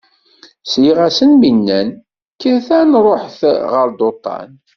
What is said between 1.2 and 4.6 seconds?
mi nnan: Kkret aad nṛuḥet ɣer Duṭan.